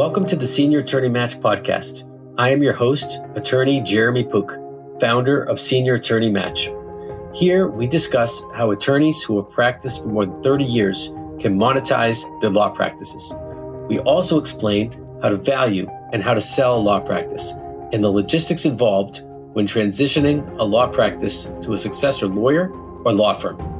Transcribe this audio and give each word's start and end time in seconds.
Welcome 0.00 0.24
to 0.28 0.36
the 0.36 0.46
Senior 0.46 0.78
Attorney 0.78 1.10
Match 1.10 1.38
podcast. 1.40 2.10
I 2.38 2.48
am 2.48 2.62
your 2.62 2.72
host, 2.72 3.20
attorney 3.34 3.82
Jeremy 3.82 4.24
Pook, 4.24 4.56
founder 4.98 5.42
of 5.42 5.60
Senior 5.60 5.96
Attorney 5.96 6.30
Match. 6.30 6.70
Here, 7.34 7.68
we 7.68 7.86
discuss 7.86 8.42
how 8.54 8.70
attorneys 8.70 9.20
who 9.20 9.36
have 9.36 9.50
practiced 9.52 10.02
for 10.02 10.08
more 10.08 10.24
than 10.24 10.42
30 10.42 10.64
years 10.64 11.08
can 11.38 11.58
monetize 11.58 12.22
their 12.40 12.48
law 12.48 12.70
practices. 12.70 13.34
We 13.90 13.98
also 13.98 14.40
explain 14.40 14.90
how 15.20 15.28
to 15.28 15.36
value 15.36 15.86
and 16.14 16.22
how 16.22 16.32
to 16.32 16.40
sell 16.40 16.78
a 16.78 16.80
law 16.80 17.00
practice 17.00 17.52
and 17.92 18.02
the 18.02 18.08
logistics 18.08 18.64
involved 18.64 19.20
when 19.52 19.66
transitioning 19.66 20.48
a 20.58 20.64
law 20.64 20.86
practice 20.86 21.52
to 21.60 21.74
a 21.74 21.78
successor 21.78 22.26
lawyer 22.26 22.70
or 23.04 23.12
law 23.12 23.34
firm. 23.34 23.79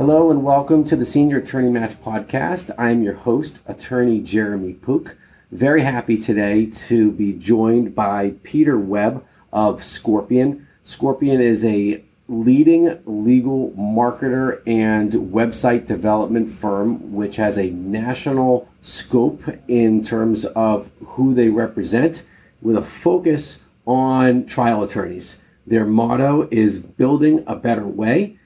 Hello 0.00 0.30
and 0.30 0.42
welcome 0.42 0.82
to 0.84 0.96
the 0.96 1.04
Senior 1.04 1.36
Attorney 1.36 1.68
Match 1.68 2.00
podcast. 2.00 2.70
I 2.78 2.88
am 2.88 3.02
your 3.02 3.12
host, 3.12 3.60
attorney 3.66 4.18
Jeremy 4.22 4.72
Pook. 4.72 5.18
Very 5.52 5.82
happy 5.82 6.16
today 6.16 6.64
to 6.64 7.12
be 7.12 7.34
joined 7.34 7.94
by 7.94 8.36
Peter 8.42 8.78
Webb 8.78 9.22
of 9.52 9.84
Scorpion. 9.84 10.66
Scorpion 10.84 11.42
is 11.42 11.66
a 11.66 12.02
leading 12.28 12.98
legal 13.04 13.72
marketer 13.72 14.62
and 14.66 15.12
website 15.12 15.84
development 15.84 16.50
firm 16.50 17.12
which 17.12 17.36
has 17.36 17.58
a 17.58 17.68
national 17.68 18.70
scope 18.80 19.42
in 19.68 20.02
terms 20.02 20.46
of 20.46 20.90
who 21.08 21.34
they 21.34 21.50
represent 21.50 22.22
with 22.62 22.74
a 22.74 22.82
focus 22.82 23.58
on 23.86 24.46
trial 24.46 24.82
attorneys. 24.82 25.36
Their 25.66 25.84
motto 25.84 26.48
is 26.50 26.78
building 26.78 27.44
a 27.46 27.54
better 27.54 27.86
way 27.86 28.38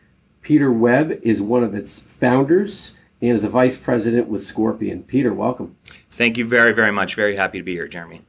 Peter 0.45 0.71
Webb 0.71 1.21
is 1.23 1.41
one 1.41 1.65
of 1.65 1.75
its 1.75 1.98
founders 1.98 2.92
and 3.23 3.31
is 3.31 3.45
a 3.45 3.48
vice 3.48 3.78
president 3.78 4.28
with 4.28 4.42
Scorpion. 4.42 5.03
Peter, 5.03 5.33
welcome. 5.33 5.75
Thank 6.11 6.37
you 6.37 6.47
very, 6.47 6.73
very 6.73 6.92
much. 6.92 7.14
Very 7.14 7.34
happy 7.34 7.59
to 7.59 7.64
be 7.64 7.73
here, 7.73 7.89
Jeremy. 7.89 8.20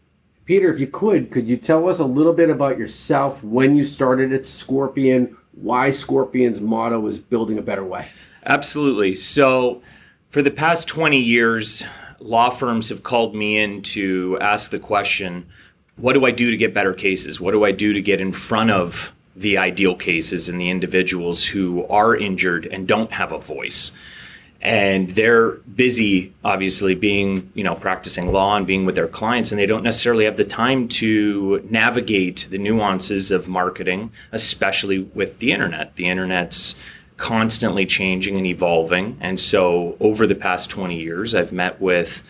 Peter, 0.45 0.71
if 0.71 0.79
you 0.79 0.87
could, 0.87 1.29
could 1.29 1.45
you 1.45 1.57
tell 1.57 1.89
us 1.89 1.99
a 1.99 2.05
little 2.05 2.31
bit 2.31 2.49
about 2.49 2.77
yourself, 2.77 3.43
when 3.43 3.75
you 3.75 3.83
started 3.83 4.31
at 4.31 4.45
Scorpion, 4.45 5.35
why 5.51 5.89
Scorpion's 5.89 6.61
motto 6.61 7.05
is 7.07 7.19
building 7.19 7.57
a 7.57 7.61
better 7.61 7.83
way? 7.83 8.07
Absolutely. 8.45 9.15
So, 9.15 9.81
for 10.29 10.41
the 10.41 10.51
past 10.51 10.87
20 10.87 11.19
years, 11.19 11.83
law 12.19 12.49
firms 12.49 12.87
have 12.89 13.03
called 13.03 13.35
me 13.35 13.57
in 13.57 13.81
to 13.81 14.37
ask 14.39 14.71
the 14.71 14.79
question 14.79 15.47
what 15.97 16.13
do 16.13 16.25
I 16.25 16.31
do 16.31 16.51
to 16.51 16.57
get 16.57 16.73
better 16.73 16.93
cases? 16.93 17.41
What 17.41 17.51
do 17.51 17.65
I 17.65 17.71
do 17.71 17.93
to 17.93 18.01
get 18.01 18.21
in 18.21 18.31
front 18.31 18.71
of 18.71 19.14
the 19.35 19.57
ideal 19.57 19.95
cases 19.95 20.47
and 20.49 20.59
the 20.59 20.69
individuals 20.69 21.45
who 21.45 21.85
are 21.87 22.15
injured 22.15 22.65
and 22.65 22.87
don't 22.87 23.11
have 23.11 23.31
a 23.31 23.39
voice. 23.39 23.91
And 24.61 25.11
they're 25.11 25.51
busy 25.51 26.33
obviously 26.43 26.95
being 26.95 27.51
you 27.53 27.63
know 27.63 27.75
practicing 27.75 28.31
law 28.31 28.55
and 28.55 28.65
being 28.65 28.85
with 28.85 28.95
their 28.95 29.07
clients 29.07 29.51
and 29.51 29.59
they 29.59 29.65
don't 29.67 29.83
necessarily 29.83 30.25
have 30.25 30.37
the 30.37 30.45
time 30.45 30.87
to 30.87 31.65
navigate 31.69 32.47
the 32.49 32.57
nuances 32.57 33.29
of 33.29 33.47
marketing 33.47 34.11
especially 34.31 34.99
with 34.99 35.37
the 35.39 35.51
internet. 35.51 35.95
The 35.97 36.07
internet's 36.07 36.75
constantly 37.17 37.85
changing 37.85 38.37
and 38.37 38.45
evolving 38.47 39.17
and 39.21 39.39
so 39.39 39.95
over 39.99 40.25
the 40.27 40.35
past 40.35 40.69
20 40.69 40.99
years 40.99 41.33
i've 41.33 41.53
met 41.53 41.79
with 41.79 42.25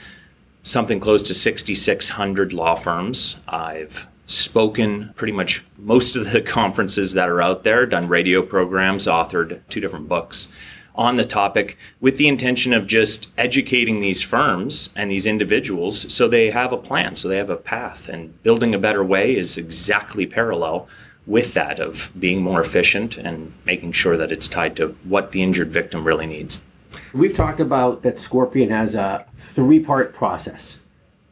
something 0.65 0.99
close 0.99 1.23
to 1.23 1.33
6600 1.33 2.51
law 2.51 2.75
firms. 2.75 3.39
I've 3.47 4.07
spoken 4.27 5.13
pretty 5.15 5.33
much 5.33 5.63
most 5.77 6.15
of 6.15 6.31
the 6.31 6.41
conferences 6.59 7.13
that 7.13 7.29
are 7.29 7.41
out 7.41 7.63
there, 7.63 7.85
done 7.85 8.07
radio 8.07 8.41
programs, 8.41 9.05
authored 9.05 9.59
two 9.69 9.79
different 9.79 10.07
books 10.07 10.51
on 10.97 11.17
the 11.17 11.25
topic 11.25 11.77
with 11.99 12.17
the 12.17 12.27
intention 12.27 12.73
of 12.73 12.87
just 12.87 13.27
educating 13.37 13.99
these 13.99 14.21
firms 14.21 14.89
and 14.95 15.11
these 15.11 15.27
individuals 15.27 16.13
so 16.13 16.27
they 16.27 16.49
have 16.49 16.71
a 16.71 16.77
plan, 16.77 17.15
so 17.15 17.27
they 17.27 17.37
have 17.37 17.49
a 17.49 17.57
path. 17.57 18.07
And 18.07 18.41
building 18.43 18.73
a 18.73 18.79
better 18.79 19.03
way 19.03 19.35
is 19.35 19.57
exactly 19.57 20.25
parallel 20.25 20.87
with 21.27 21.53
that 21.53 21.79
of 21.79 22.11
being 22.19 22.41
more 22.41 22.61
efficient 22.61 23.17
and 23.17 23.51
making 23.65 23.91
sure 23.91 24.15
that 24.17 24.31
it's 24.31 24.47
tied 24.47 24.75
to 24.77 24.89
what 25.03 25.31
the 25.31 25.41
injured 25.41 25.71
victim 25.71 26.03
really 26.03 26.27
needs. 26.27 26.61
We've 27.13 27.35
talked 27.35 27.59
about 27.59 28.03
that 28.03 28.19
Scorpion 28.19 28.69
has 28.69 28.95
a 28.95 29.25
three 29.35 29.79
part 29.79 30.13
process 30.13 30.79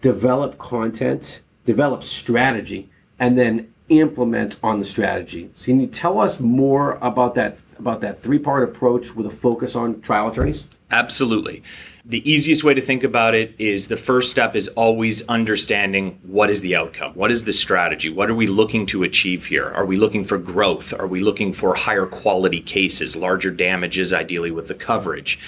develop 0.01 0.57
content, 0.57 1.39
develop 1.65 2.03
strategy, 2.03 2.89
and 3.19 3.37
then 3.37 3.73
implement 3.89 4.59
on 4.63 4.79
the 4.79 4.85
strategy. 4.85 5.49
So 5.53 5.65
can 5.65 5.79
you 5.79 5.87
tell 5.87 6.19
us 6.19 6.39
more 6.39 6.97
about 7.01 7.35
that 7.35 7.57
about 7.79 8.01
that 8.01 8.21
three-part 8.21 8.63
approach 8.63 9.15
with 9.15 9.25
a 9.25 9.31
focus 9.31 9.75
on 9.75 9.99
trial 10.01 10.29
attorneys? 10.29 10.67
Absolutely. 10.91 11.63
The 12.05 12.29
easiest 12.29 12.63
way 12.63 12.75
to 12.75 12.81
think 12.81 13.03
about 13.03 13.33
it 13.33 13.55
is 13.57 13.87
the 13.87 13.97
first 13.97 14.29
step 14.29 14.55
is 14.55 14.67
always 14.69 15.27
understanding 15.27 16.19
what 16.21 16.51
is 16.51 16.61
the 16.61 16.75
outcome? 16.75 17.13
What 17.13 17.31
is 17.31 17.45
the 17.45 17.51
strategy? 17.51 18.09
What 18.09 18.29
are 18.29 18.35
we 18.35 18.45
looking 18.45 18.85
to 18.87 19.03
achieve 19.03 19.47
here? 19.47 19.71
Are 19.71 19.85
we 19.85 19.95
looking 19.95 20.23
for 20.23 20.37
growth? 20.37 20.93
Are 20.93 21.07
we 21.07 21.19
looking 21.19 21.51
for 21.51 21.73
higher 21.73 22.05
quality 22.05 22.61
cases, 22.61 23.15
larger 23.15 23.49
damages, 23.49 24.13
ideally 24.13 24.51
with 24.51 24.67
the 24.67 24.75
coverage? 24.75 25.39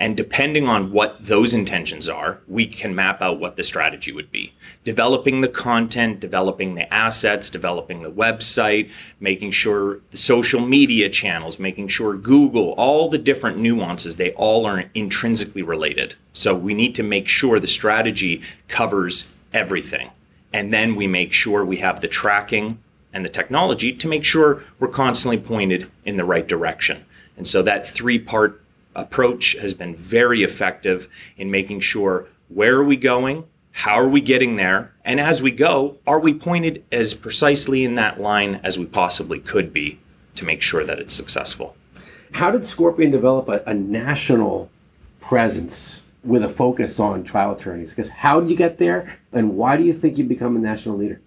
And 0.00 0.16
depending 0.16 0.66
on 0.66 0.92
what 0.92 1.18
those 1.20 1.52
intentions 1.52 2.08
are, 2.08 2.40
we 2.48 2.66
can 2.66 2.94
map 2.94 3.20
out 3.20 3.38
what 3.38 3.56
the 3.56 3.62
strategy 3.62 4.12
would 4.12 4.32
be. 4.32 4.54
Developing 4.82 5.42
the 5.42 5.48
content, 5.48 6.20
developing 6.20 6.74
the 6.74 6.92
assets, 6.92 7.50
developing 7.50 8.00
the 8.02 8.10
website, 8.10 8.90
making 9.20 9.50
sure 9.50 10.00
the 10.10 10.16
social 10.16 10.60
media 10.60 11.10
channels, 11.10 11.58
making 11.58 11.88
sure 11.88 12.16
Google, 12.16 12.70
all 12.72 13.10
the 13.10 13.18
different 13.18 13.58
nuances, 13.58 14.16
they 14.16 14.32
all 14.32 14.64
are 14.64 14.86
intrinsically 14.94 15.60
related. 15.60 16.14
So 16.32 16.56
we 16.56 16.72
need 16.72 16.94
to 16.94 17.02
make 17.02 17.28
sure 17.28 17.60
the 17.60 17.68
strategy 17.68 18.40
covers 18.68 19.38
everything. 19.52 20.10
And 20.50 20.72
then 20.72 20.96
we 20.96 21.08
make 21.08 21.34
sure 21.34 21.62
we 21.62 21.76
have 21.76 22.00
the 22.00 22.08
tracking 22.08 22.78
and 23.12 23.22
the 23.22 23.28
technology 23.28 23.92
to 23.92 24.08
make 24.08 24.24
sure 24.24 24.62
we're 24.78 24.88
constantly 24.88 25.38
pointed 25.38 25.90
in 26.06 26.16
the 26.16 26.24
right 26.24 26.48
direction. 26.48 27.04
And 27.36 27.46
so 27.46 27.60
that 27.62 27.86
three 27.86 28.18
part 28.18 28.62
approach 28.94 29.52
has 29.52 29.74
been 29.74 29.94
very 29.94 30.42
effective 30.42 31.08
in 31.36 31.50
making 31.50 31.80
sure 31.80 32.26
where 32.48 32.76
are 32.76 32.84
we 32.84 32.96
going, 32.96 33.44
how 33.72 33.94
are 33.94 34.08
we 34.08 34.20
getting 34.20 34.56
there, 34.56 34.92
and 35.04 35.20
as 35.20 35.40
we 35.42 35.50
go, 35.50 35.96
are 36.06 36.18
we 36.18 36.34
pointed 36.34 36.84
as 36.90 37.14
precisely 37.14 37.84
in 37.84 37.94
that 37.94 38.20
line 38.20 38.60
as 38.64 38.78
we 38.78 38.86
possibly 38.86 39.38
could 39.38 39.72
be 39.72 39.98
to 40.36 40.44
make 40.44 40.62
sure 40.62 40.84
that 40.84 40.98
it's 40.98 41.14
successful. 41.14 41.76
How 42.32 42.50
did 42.50 42.66
Scorpion 42.66 43.10
develop 43.10 43.48
a, 43.48 43.62
a 43.66 43.74
national 43.74 44.70
presence 45.20 46.02
with 46.22 46.42
a 46.42 46.48
focus 46.48 47.00
on 47.00 47.24
trial 47.24 47.52
attorneys? 47.52 47.90
Because 47.90 48.08
how 48.08 48.40
did 48.40 48.50
you 48.50 48.56
get 48.56 48.78
there, 48.78 49.18
and 49.32 49.56
why 49.56 49.76
do 49.76 49.84
you 49.84 49.92
think 49.92 50.18
you 50.18 50.24
become 50.24 50.56
a 50.56 50.58
national 50.58 50.96
leader? 50.96 51.20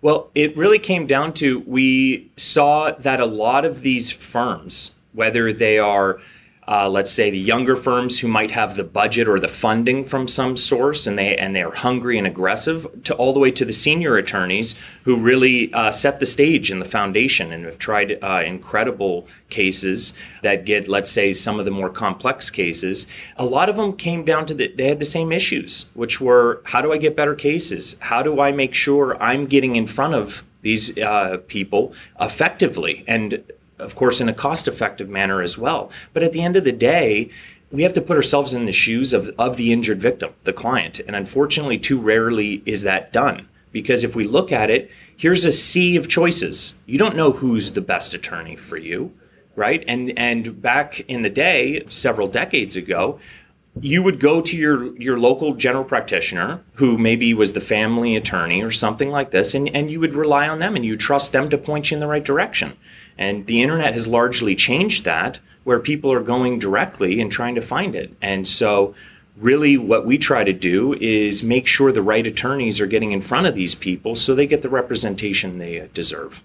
Well, 0.00 0.30
it 0.34 0.56
really 0.56 0.78
came 0.78 1.06
down 1.06 1.32
to 1.34 1.60
we 1.60 2.30
saw 2.36 2.90
that 2.92 3.20
a 3.20 3.26
lot 3.26 3.64
of 3.64 3.82
these 3.82 4.10
firms, 4.10 4.92
whether 5.12 5.52
they 5.52 5.78
are 5.78 6.18
uh, 6.72 6.88
let's 6.88 7.12
say 7.12 7.30
the 7.30 7.38
younger 7.38 7.76
firms 7.76 8.18
who 8.18 8.26
might 8.26 8.50
have 8.50 8.76
the 8.76 8.84
budget 8.84 9.28
or 9.28 9.38
the 9.38 9.46
funding 9.46 10.02
from 10.06 10.26
some 10.26 10.56
source 10.56 11.06
and 11.06 11.18
they 11.18 11.36
and 11.36 11.54
they 11.54 11.62
are 11.62 11.74
hungry 11.74 12.16
and 12.16 12.26
aggressive 12.26 12.86
to 13.04 13.14
all 13.16 13.34
the 13.34 13.38
way 13.38 13.50
to 13.50 13.66
the 13.66 13.74
senior 13.74 14.16
attorneys 14.16 14.74
who 15.04 15.14
really 15.14 15.70
uh, 15.74 15.90
set 15.90 16.18
the 16.18 16.24
stage 16.24 16.70
and 16.70 16.80
the 16.80 16.86
foundation 16.86 17.52
and 17.52 17.66
have 17.66 17.78
tried 17.78 18.18
uh, 18.24 18.42
incredible 18.46 19.26
cases 19.50 20.14
that 20.42 20.64
get 20.64 20.88
let's 20.88 21.10
say 21.10 21.30
some 21.30 21.58
of 21.58 21.66
the 21.66 21.70
more 21.70 21.90
complex 21.90 22.48
cases. 22.48 23.06
A 23.36 23.44
lot 23.44 23.68
of 23.68 23.76
them 23.76 23.94
came 23.94 24.24
down 24.24 24.46
to 24.46 24.54
the, 24.54 24.68
they 24.68 24.88
had 24.88 24.98
the 24.98 25.04
same 25.04 25.30
issues 25.30 25.90
which 25.92 26.22
were 26.22 26.62
how 26.64 26.80
do 26.80 26.90
i 26.90 26.96
get 26.96 27.14
better 27.14 27.34
cases? 27.34 27.96
How 28.00 28.22
do 28.22 28.40
i 28.40 28.50
make 28.50 28.72
sure 28.72 29.22
i'm 29.22 29.44
getting 29.44 29.76
in 29.76 29.86
front 29.86 30.14
of 30.14 30.42
these 30.62 30.96
uh, 30.96 31.36
people 31.48 31.92
effectively? 32.18 33.04
And 33.06 33.44
of 33.82 33.94
course, 33.94 34.20
in 34.20 34.28
a 34.28 34.34
cost 34.34 34.68
effective 34.68 35.08
manner 35.08 35.42
as 35.42 35.58
well. 35.58 35.90
But 36.12 36.22
at 36.22 36.32
the 36.32 36.42
end 36.42 36.56
of 36.56 36.64
the 36.64 36.72
day, 36.72 37.30
we 37.70 37.82
have 37.82 37.94
to 37.94 38.02
put 38.02 38.16
ourselves 38.16 38.52
in 38.52 38.66
the 38.66 38.72
shoes 38.72 39.12
of, 39.12 39.30
of 39.38 39.56
the 39.56 39.72
injured 39.72 40.00
victim, 40.00 40.34
the 40.44 40.52
client. 40.52 41.00
And 41.00 41.16
unfortunately, 41.16 41.78
too 41.78 41.98
rarely 41.98 42.62
is 42.66 42.82
that 42.82 43.12
done. 43.12 43.48
Because 43.72 44.04
if 44.04 44.14
we 44.14 44.24
look 44.24 44.52
at 44.52 44.70
it, 44.70 44.90
here's 45.16 45.46
a 45.46 45.52
sea 45.52 45.96
of 45.96 46.08
choices. 46.08 46.74
You 46.84 46.98
don't 46.98 47.16
know 47.16 47.32
who's 47.32 47.72
the 47.72 47.80
best 47.80 48.12
attorney 48.12 48.56
for 48.56 48.76
you, 48.76 49.12
right? 49.56 49.82
And 49.88 50.16
and 50.18 50.60
back 50.60 51.00
in 51.08 51.22
the 51.22 51.30
day, 51.30 51.82
several 51.88 52.28
decades 52.28 52.76
ago, 52.76 53.18
you 53.80 54.02
would 54.02 54.20
go 54.20 54.40
to 54.42 54.56
your 54.56 54.94
your 55.00 55.18
local 55.18 55.54
general 55.54 55.84
practitioner 55.84 56.60
who 56.74 56.98
maybe 56.98 57.32
was 57.32 57.54
the 57.54 57.60
family 57.60 58.16
attorney 58.16 58.62
or 58.62 58.70
something 58.70 59.10
like 59.10 59.30
this 59.30 59.54
and, 59.54 59.74
and 59.74 59.90
you 59.90 59.98
would 59.98 60.14
rely 60.14 60.46
on 60.46 60.58
them 60.58 60.76
and 60.76 60.84
you 60.84 60.96
trust 60.96 61.32
them 61.32 61.48
to 61.48 61.56
point 61.56 61.90
you 61.90 61.96
in 61.96 62.00
the 62.00 62.06
right 62.06 62.24
direction 62.24 62.76
and 63.18 63.46
the 63.46 63.62
internet 63.62 63.92
has 63.92 64.06
largely 64.06 64.54
changed 64.54 65.04
that, 65.04 65.38
where 65.64 65.78
people 65.78 66.12
are 66.12 66.20
going 66.20 66.58
directly 66.58 67.20
and 67.20 67.30
trying 67.30 67.54
to 67.54 67.60
find 67.60 67.94
it. 67.94 68.14
And 68.20 68.48
so, 68.48 68.94
really, 69.36 69.76
what 69.76 70.06
we 70.06 70.18
try 70.18 70.44
to 70.44 70.52
do 70.52 70.94
is 70.94 71.42
make 71.42 71.66
sure 71.66 71.92
the 71.92 72.02
right 72.02 72.26
attorneys 72.26 72.80
are 72.80 72.86
getting 72.86 73.12
in 73.12 73.20
front 73.20 73.46
of 73.46 73.54
these 73.54 73.74
people 73.74 74.16
so 74.16 74.34
they 74.34 74.46
get 74.46 74.62
the 74.62 74.68
representation 74.68 75.58
they 75.58 75.80
uh, 75.80 75.86
deserve. 75.94 76.42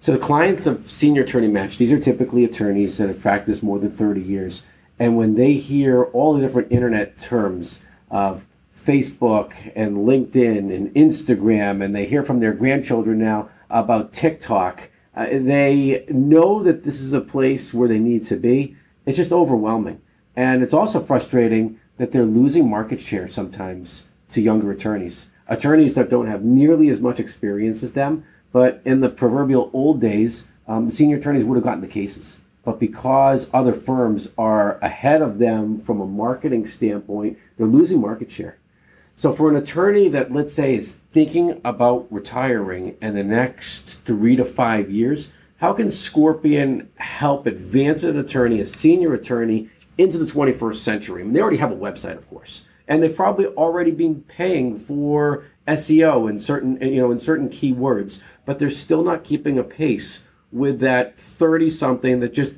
So, 0.00 0.12
the 0.12 0.18
clients 0.18 0.66
of 0.66 0.90
Senior 0.90 1.22
Attorney 1.22 1.48
Match, 1.48 1.78
these 1.78 1.92
are 1.92 2.00
typically 2.00 2.44
attorneys 2.44 2.98
that 2.98 3.08
have 3.08 3.20
practiced 3.20 3.62
more 3.62 3.78
than 3.78 3.90
30 3.90 4.20
years. 4.20 4.62
And 5.00 5.16
when 5.16 5.34
they 5.34 5.54
hear 5.54 6.04
all 6.04 6.34
the 6.34 6.40
different 6.40 6.70
internet 6.70 7.18
terms 7.18 7.80
of 8.10 8.44
Facebook 8.84 9.72
and 9.76 9.98
LinkedIn 9.98 10.74
and 10.74 10.94
Instagram, 10.94 11.82
and 11.84 11.94
they 11.94 12.06
hear 12.06 12.22
from 12.22 12.40
their 12.40 12.52
grandchildren 12.52 13.18
now 13.18 13.48
about 13.68 14.12
TikTok. 14.12 14.90
Uh, 15.14 15.26
they 15.30 16.04
know 16.08 16.62
that 16.62 16.82
this 16.82 17.00
is 17.00 17.12
a 17.12 17.20
place 17.20 17.74
where 17.74 17.88
they 17.88 17.98
need 17.98 18.24
to 18.24 18.36
be. 18.36 18.76
It's 19.06 19.16
just 19.16 19.32
overwhelming. 19.32 20.00
And 20.36 20.62
it's 20.62 20.74
also 20.74 21.00
frustrating 21.00 21.80
that 21.96 22.12
they're 22.12 22.24
losing 22.24 22.68
market 22.68 23.00
share 23.00 23.28
sometimes 23.28 24.04
to 24.30 24.40
younger 24.40 24.70
attorneys. 24.70 25.26
Attorneys 25.48 25.94
that 25.94 26.08
don't 26.08 26.28
have 26.28 26.44
nearly 26.44 26.88
as 26.88 27.00
much 27.00 27.20
experience 27.20 27.82
as 27.82 27.92
them, 27.92 28.24
but 28.52 28.80
in 28.84 29.00
the 29.00 29.08
proverbial 29.08 29.70
old 29.72 30.00
days, 30.00 30.44
um, 30.68 30.88
senior 30.88 31.16
attorneys 31.16 31.44
would 31.44 31.56
have 31.56 31.64
gotten 31.64 31.80
the 31.80 31.88
cases. 31.88 32.38
But 32.62 32.78
because 32.78 33.48
other 33.52 33.72
firms 33.72 34.28
are 34.36 34.78
ahead 34.78 35.22
of 35.22 35.38
them 35.38 35.80
from 35.80 36.00
a 36.00 36.06
marketing 36.06 36.66
standpoint, 36.66 37.38
they're 37.56 37.66
losing 37.66 38.00
market 38.00 38.30
share. 38.30 38.58
So, 39.14 39.32
for 39.32 39.50
an 39.50 39.56
attorney 39.56 40.08
that, 40.08 40.32
let's 40.32 40.54
say, 40.54 40.74
is 40.74 40.96
thinking 41.12 41.60
about 41.64 42.06
retiring 42.10 42.96
in 43.02 43.14
the 43.14 43.24
next 43.24 44.04
three 44.04 44.36
to 44.36 44.44
five 44.44 44.90
years, 44.90 45.30
how 45.58 45.74
can 45.74 45.90
Scorpion 45.90 46.88
help 46.96 47.46
advance 47.46 48.02
an 48.02 48.18
attorney, 48.18 48.60
a 48.60 48.66
senior 48.66 49.12
attorney, 49.12 49.68
into 49.98 50.16
the 50.16 50.24
21st 50.24 50.76
century? 50.76 51.20
I 51.20 51.24
mean, 51.24 51.34
they 51.34 51.42
already 51.42 51.58
have 51.58 51.70
a 51.70 51.76
website, 51.76 52.16
of 52.16 52.26
course, 52.30 52.64
and 52.88 53.02
they've 53.02 53.14
probably 53.14 53.46
already 53.46 53.90
been 53.90 54.22
paying 54.22 54.78
for 54.78 55.44
SEO 55.68 56.28
in 56.30 56.38
certain, 56.38 56.80
you 56.80 57.00
know, 57.02 57.10
in 57.10 57.18
certain 57.18 57.50
keywords, 57.50 58.22
but 58.46 58.58
they're 58.58 58.70
still 58.70 59.04
not 59.04 59.22
keeping 59.22 59.58
a 59.58 59.64
pace 59.64 60.20
with 60.52 60.80
that 60.80 61.18
30 61.18 61.70
something 61.70 62.20
that 62.20 62.32
just 62.32 62.54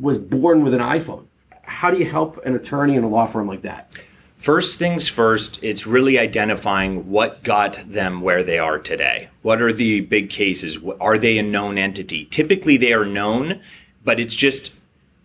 was 0.00 0.18
born 0.18 0.62
with 0.62 0.74
an 0.74 0.80
iPhone. 0.80 1.26
How 1.62 1.90
do 1.90 1.98
you 1.98 2.06
help 2.06 2.44
an 2.44 2.54
attorney 2.54 2.96
in 2.96 3.04
a 3.04 3.08
law 3.08 3.26
firm 3.26 3.46
like 3.46 3.62
that? 3.62 3.90
First 4.36 4.78
things 4.78 5.08
first, 5.08 5.62
it's 5.62 5.86
really 5.86 6.18
identifying 6.18 7.10
what 7.10 7.42
got 7.42 7.90
them 7.90 8.20
where 8.20 8.42
they 8.42 8.58
are 8.58 8.78
today. 8.78 9.30
What 9.40 9.62
are 9.62 9.72
the 9.72 10.00
big 10.02 10.28
cases? 10.28 10.78
Are 11.00 11.16
they 11.16 11.38
a 11.38 11.42
known 11.42 11.78
entity? 11.78 12.26
Typically, 12.26 12.76
they 12.76 12.92
are 12.92 13.06
known, 13.06 13.62
but 14.04 14.20
it's 14.20 14.34
just 14.34 14.74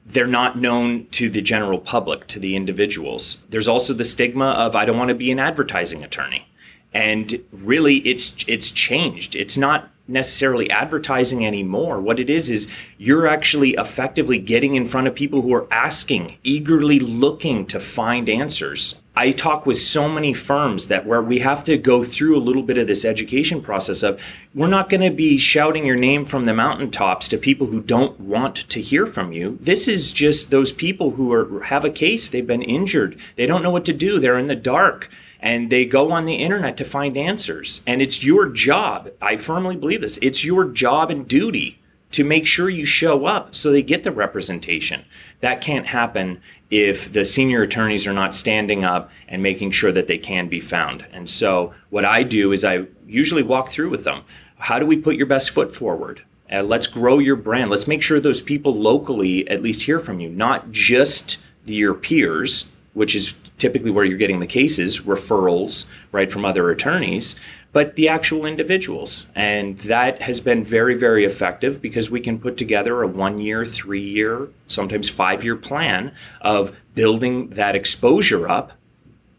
they're 0.06 0.26
not 0.26 0.58
known 0.58 1.06
to 1.08 1.30
the 1.30 1.42
general 1.42 1.80
public, 1.80 2.28
to 2.28 2.40
the 2.40 2.56
individuals. 2.56 3.46
There's 3.50 3.68
also 3.68 3.94
the 3.94 4.06
stigma 4.06 4.52
of 4.52 4.76
I 4.76 4.86
don't 4.86 4.98
want 4.98 5.10
to 5.10 5.16
be 5.16 5.32
an 5.32 5.40
advertising 5.40 6.04
attorney. 6.04 6.49
And 6.94 7.44
really 7.52 7.98
it's 7.98 8.44
it's 8.48 8.72
changed. 8.72 9.36
It's 9.36 9.58
not 9.58 9.92
necessarily 10.10 10.70
advertising 10.72 11.46
anymore. 11.46 12.02
What 12.02 12.20
it 12.20 12.30
is 12.30 12.50
is 12.50 12.68
you're 12.98 13.28
actually 13.28 13.72
effectively 13.76 14.40
getting 14.40 14.76
in 14.76 14.88
front 14.88 15.08
of 15.08 15.16
people 15.16 15.44
who 15.44 15.54
are 15.54 15.72
asking, 15.72 16.38
eagerly 16.44 17.00
looking 17.00 17.66
to 17.68 17.80
find 17.80 18.28
answers. 18.28 19.02
I 19.16 19.32
talk 19.32 19.66
with 19.66 19.78
so 19.78 20.08
many 20.08 20.34
firms 20.34 20.88
that 20.88 21.06
where 21.06 21.22
we 21.22 21.40
have 21.40 21.64
to 21.66 21.78
go 21.78 22.04
through 22.04 22.38
a 22.38 22.40
little 22.40 22.64
bit 22.64 22.78
of 22.78 22.88
this 22.88 23.04
education 23.04 23.62
process 23.62 24.02
of 24.02 24.22
we're 24.56 24.68
not 24.68 24.90
going 24.90 25.02
to 25.02 25.10
be 25.10 25.38
shouting 25.38 25.86
your 25.86 25.98
name 25.98 26.24
from 26.24 26.46
the 26.46 26.54
mountaintops 26.54 27.28
to 27.28 27.38
people 27.38 27.68
who 27.68 27.82
don't 27.82 28.20
want 28.20 28.56
to 28.70 28.82
hear 28.82 29.06
from 29.06 29.34
you. 29.34 29.58
This 29.62 29.88
is 29.88 30.14
just 30.14 30.52
those 30.52 30.72
people 30.72 31.12
who 31.12 31.34
are 31.34 31.64
have 31.64 31.84
a 31.84 31.90
case, 31.90 32.30
they've 32.30 32.48
been 32.48 32.62
injured, 32.62 33.20
they 33.36 33.46
don't 33.46 33.62
know 33.62 33.72
what 33.72 33.86
to 33.86 33.94
do, 33.94 34.20
they're 34.20 34.40
in 34.40 34.48
the 34.48 34.56
dark 34.56 35.10
and 35.40 35.70
they 35.70 35.86
go 35.86 36.12
on 36.12 36.26
the 36.26 36.36
internet 36.36 36.78
to 36.78 36.86
find 36.86 37.18
answers. 37.18 37.82
And 37.88 38.02
it's 38.02 38.24
your 38.24 38.48
job, 38.48 39.10
I 39.22 39.38
firmly 39.38 39.76
believe 39.76 40.02
this, 40.02 40.18
it's 40.22 40.44
your 40.44 40.66
job 40.66 41.10
and 41.10 41.28
duty 41.28 41.80
to 42.12 42.24
make 42.24 42.48
sure 42.48 42.70
you 42.70 42.86
show 42.86 43.26
up 43.26 43.54
so 43.54 43.72
they 43.72 43.84
get 43.84 44.04
the 44.04 44.12
representation. 44.12 45.06
That 45.42 45.62
can't 45.62 45.88
happen 45.88 46.42
if 46.72 47.12
the 47.12 47.26
senior 47.26 47.62
attorneys 47.62 48.08
are 48.08 48.14
not 48.14 48.36
standing 48.36 48.84
up 48.84 49.12
and 49.28 49.44
making 49.44 49.72
sure 49.72 49.92
that 49.92 50.08
they 50.08 50.18
can 50.18 50.48
be 50.48 50.60
found. 50.60 51.06
And 51.12 51.30
so, 51.30 51.74
what 51.90 52.06
I 52.06 52.24
do 52.24 52.52
is 52.52 52.66
I 52.66 52.86
usually 53.08 53.44
walk 53.44 53.70
through 53.70 53.90
with 53.90 54.04
them. 54.04 54.24
How 54.58 54.80
do 54.80 54.86
we 54.86 54.98
put 54.98 55.16
your 55.16 55.28
best 55.28 55.52
foot 55.52 55.76
forward? 55.76 56.24
Uh, 56.52 56.64
let's 56.64 56.88
grow 56.88 57.20
your 57.20 57.36
brand. 57.36 57.70
Let's 57.70 57.88
make 57.88 58.02
sure 58.02 58.20
those 58.20 58.42
people 58.42 58.74
locally 58.74 59.48
at 59.48 59.62
least 59.62 59.84
hear 59.84 60.00
from 60.00 60.20
you, 60.20 60.30
not 60.30 60.72
just 60.72 61.38
your 61.66 61.94
peers, 61.94 62.76
which 63.00 63.16
is 63.16 63.40
typically 63.58 63.90
where 63.90 64.04
you're 64.04 64.18
getting 64.18 64.42
the 64.42 64.46
cases, 64.46 65.00
referrals, 65.00 65.88
right, 66.12 66.30
from 66.30 66.44
other 66.44 66.70
attorneys, 66.70 67.38
but 67.72 67.96
the 67.96 68.10
actual 68.10 68.46
individuals. 68.46 69.28
And 69.36 69.80
that 69.80 70.22
has 70.22 70.42
been 70.42 70.66
very, 70.66 70.96
very 70.96 71.24
effective 71.24 71.82
because 71.82 72.12
we 72.12 72.20
can 72.20 72.38
put 72.38 72.58
together 72.58 73.02
a 73.02 73.08
one 73.08 73.40
year, 73.40 73.66
three 73.66 74.04
year, 74.04 74.50
sometimes 74.68 75.08
five 75.08 75.46
year 75.46 75.56
plan 75.56 76.12
of 76.42 76.78
building 76.94 77.52
that 77.52 77.74
exposure 77.74 78.50
up. 78.50 78.74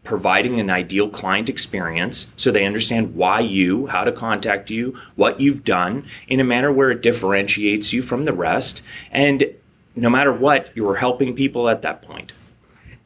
Providing 0.03 0.59
an 0.59 0.71
ideal 0.71 1.07
client 1.07 1.47
experience 1.47 2.33
so 2.35 2.49
they 2.49 2.65
understand 2.65 3.13
why 3.13 3.41
you, 3.41 3.85
how 3.85 4.03
to 4.03 4.11
contact 4.11 4.71
you, 4.71 4.97
what 5.15 5.39
you've 5.39 5.63
done 5.63 6.07
in 6.27 6.39
a 6.39 6.43
manner 6.43 6.71
where 6.71 6.89
it 6.89 7.03
differentiates 7.03 7.93
you 7.93 8.01
from 8.01 8.25
the 8.25 8.33
rest. 8.33 8.81
And 9.11 9.53
no 9.95 10.09
matter 10.09 10.33
what, 10.33 10.71
you're 10.73 10.95
helping 10.95 11.35
people 11.35 11.69
at 11.69 11.83
that 11.83 12.01
point. 12.01 12.31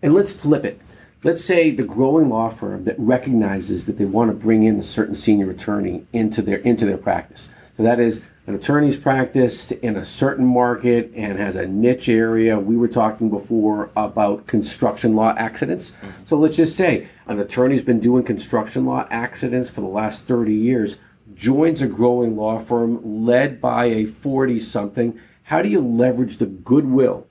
And 0.05 0.13
let's 0.13 0.31
flip 0.31 0.63
it 0.63 0.79
let's 1.25 1.43
say 1.43 1.71
the 1.71 1.83
growing 1.83 2.29
law 2.29 2.49
firm 2.49 2.83
that 2.83 2.95
recognizes 2.99 3.87
that 3.87 3.97
they 3.97 4.05
want 4.05 4.29
to 4.29 4.37
bring 4.37 4.61
in 4.61 4.79
a 4.79 4.83
certain 4.83 5.15
senior 5.15 5.49
attorney 5.49 6.05
into 6.13 6.41
their 6.41 6.59
into 6.59 6.85
their 6.85 6.99
practice. 6.99 7.49
So 7.75 7.83
that 7.83 7.99
is 7.99 8.21
an 8.45 8.53
attorney's 8.53 8.95
practice 8.95 9.71
in 9.71 9.97
a 9.97 10.05
certain 10.05 10.45
market 10.45 11.11
and 11.15 11.39
has 11.39 11.55
a 11.55 11.65
niche 11.65 12.07
area. 12.07 12.59
We 12.59 12.77
were 12.77 12.87
talking 12.87 13.31
before 13.31 13.89
about 13.97 14.45
construction 14.45 15.15
law 15.15 15.33
accidents. 15.35 15.97
So 16.25 16.37
let's 16.37 16.55
just 16.55 16.77
say 16.77 17.09
an 17.25 17.39
attorney's 17.39 17.81
been 17.81 17.99
doing 17.99 18.23
construction 18.23 18.85
law 18.85 19.07
accidents 19.09 19.71
for 19.71 19.81
the 19.81 19.87
last 19.87 20.25
30 20.25 20.53
years, 20.53 20.97
joins 21.33 21.81
a 21.81 21.87
growing 21.87 22.37
law 22.37 22.59
firm 22.59 23.25
led 23.25 23.59
by 23.59 23.85
a 23.85 24.05
40 24.05 24.59
something. 24.59 25.19
How 25.43 25.63
do 25.63 25.69
you 25.69 25.81
leverage 25.81 26.37
the 26.37 26.45
goodwill 26.45 27.25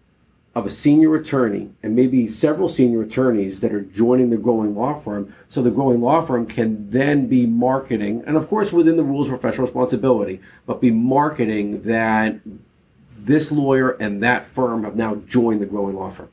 of 0.55 0.67
a 0.67 0.71
senior 0.71 1.15
attorney 1.17 1.71
and 1.83 1.97
maybe 1.97 2.29
several 2.29 2.69
senior 2.69 3.03
attorneys 3.03 3.61
that 3.61 3.73
are 3.73 3.81
joining 3.81 4.31
the 4.31 4.37
growing 4.37 4.75
law 4.77 4.99
firm. 5.01 5.35
So 5.49 5.63
the 5.63 5.71
growing 5.71 6.01
law 6.01 6.21
firm 6.21 6.47
can 6.47 6.91
then 6.91 7.27
be 7.27 7.47
marketing 7.47 8.23
and 8.27 8.37
of 8.37 8.47
course 8.49 8.73
within 8.73 8.97
the 8.97 9.03
rules 9.03 9.29
of 9.29 9.41
professional 9.41 9.67
responsibility 9.67 10.41
but 10.67 10.81
be 10.81 10.91
marketing 10.91 11.83
that 11.83 12.39
this 13.17 13.51
lawyer 13.51 13.91
and 13.93 14.23
that 14.23 14.47
firm 14.49 14.85
have 14.85 14.97
now 14.97 15.17
joined 15.27 15.61
the 15.61 15.67
growing 15.67 15.97
law 15.97 16.11
firm. 16.11 16.29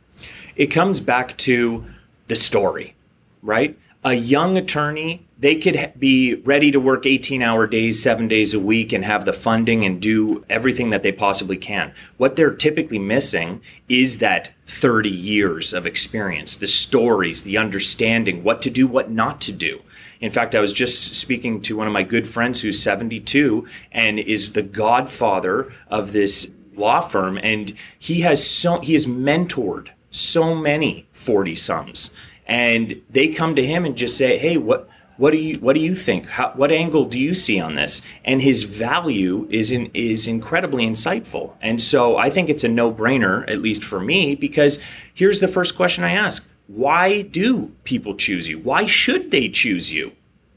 It 0.56 0.68
comes 0.68 1.02
back 1.02 1.38
to 1.38 1.84
the 2.28 2.36
story 2.36 2.96
right? 3.42 3.78
A 4.04 4.14
young 4.14 4.58
attorney, 4.58 5.26
they 5.42 5.56
could 5.56 5.92
be 5.98 6.36
ready 6.36 6.70
to 6.70 6.80
work 6.80 7.08
18 7.08 7.42
hour 7.42 7.66
days, 7.66 8.02
seven 8.02 8.28
days 8.28 8.54
a 8.54 8.60
week, 8.60 8.94
and 8.94 9.04
have 9.04 9.26
the 9.26 9.34
funding 9.34 9.84
and 9.84 10.00
do 10.00 10.46
everything 10.50 10.92
that 10.92 11.02
they 11.02 11.12
possibly 11.12 11.58
can. 11.58 11.94
What 12.18 12.36
they're 12.36 12.54
typically 12.54 13.00
missing 13.00 13.60
is 13.90 14.20
that 14.20 14.52
30 14.68 15.10
years 15.10 15.74
of 15.74 15.88
experience, 15.88 16.56
the 16.56 16.68
stories, 16.68 17.42
the 17.42 17.58
understanding, 17.58 18.44
what 18.44 18.62
to 18.62 18.70
do, 18.70 18.86
what 18.86 19.10
not 19.10 19.42
to 19.42 19.52
do. 19.52 19.82
In 20.20 20.32
fact, 20.32 20.54
I 20.54 20.60
was 20.60 20.72
just 20.72 21.16
speaking 21.16 21.60
to 21.64 21.76
one 21.76 21.88
of 21.88 21.94
my 21.94 22.04
good 22.04 22.28
friends 22.28 22.62
who's 22.62 22.82
72 22.82 23.68
and 23.92 24.20
is 24.20 24.54
the 24.54 24.62
godfather 24.62 25.74
of 25.88 26.12
this 26.12 26.52
law 26.76 27.02
firm, 27.02 27.40
and 27.42 27.74
he 27.98 28.22
has 28.22 28.48
so 28.48 28.80
he 28.80 28.94
has 28.94 29.08
mentored 29.08 29.90
so 30.12 30.54
many 30.54 31.08
40 31.14 31.56
sums 31.56 32.12
and 32.46 33.02
they 33.10 33.30
come 33.30 33.56
to 33.56 33.66
him 33.66 33.86
and 33.86 33.96
just 33.96 34.18
say, 34.18 34.38
"Hey, 34.38 34.58
what 34.58 34.90
what 35.18 35.32
do 35.32 35.38
you 35.38 35.60
what 35.60 35.74
do 35.74 35.82
you 35.82 35.96
think? 35.96 36.28
How, 36.28 36.52
what 36.56 36.72
angle 36.72 37.06
do 37.06 37.20
you 37.20 37.34
see 37.34 37.60
on 37.60 37.76
this?" 37.76 38.02
And 38.26 38.42
his 38.42 38.64
value 38.64 39.48
is 39.50 39.72
in, 39.72 39.92
is 39.94 40.28
incredibly 40.28 40.86
insightful. 40.86 41.54
And 41.62 41.82
so 41.82 42.18
I 42.18 42.30
think 42.30 42.50
it's 42.50 42.64
a 42.64 42.70
no-brainer, 42.70 43.50
at 43.50 43.62
least 43.62 43.84
for 43.84 44.00
me, 44.00 44.36
because 44.36 44.80
here's 45.14 45.40
the 45.40 45.48
first 45.48 45.76
question 45.76 46.04
I 46.04 46.14
ask: 46.14 46.50
Why 46.68 47.22
do 47.22 47.72
people 47.84 48.16
choose 48.16 48.50
you? 48.50 48.60
Why 48.60 48.86
should 48.86 49.32
they 49.32 49.50
choose 49.50 49.94
you? 49.94 50.14